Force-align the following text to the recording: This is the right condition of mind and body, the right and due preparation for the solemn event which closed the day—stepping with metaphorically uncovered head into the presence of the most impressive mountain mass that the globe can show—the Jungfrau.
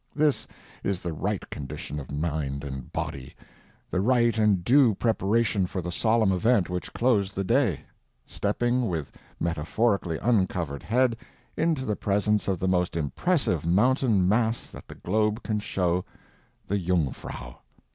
This 0.15 0.47
is 0.83 0.99
the 1.03 1.13
right 1.13 1.47
condition 1.51 1.99
of 1.99 2.09
mind 2.11 2.63
and 2.63 2.91
body, 2.91 3.35
the 3.87 3.99
right 4.01 4.35
and 4.35 4.63
due 4.63 4.95
preparation 4.95 5.67
for 5.67 5.79
the 5.79 5.91
solemn 5.91 6.31
event 6.31 6.71
which 6.71 6.91
closed 6.91 7.35
the 7.35 7.43
day—stepping 7.43 8.87
with 8.87 9.11
metaphorically 9.39 10.17
uncovered 10.17 10.81
head 10.81 11.17
into 11.55 11.85
the 11.85 11.95
presence 11.95 12.47
of 12.47 12.57
the 12.57 12.67
most 12.67 12.97
impressive 12.97 13.63
mountain 13.63 14.27
mass 14.27 14.71
that 14.71 14.87
the 14.87 14.95
globe 14.95 15.43
can 15.43 15.59
show—the 15.59 16.79
Jungfrau. 16.79 17.59